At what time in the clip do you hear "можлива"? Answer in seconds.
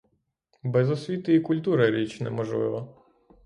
2.29-2.87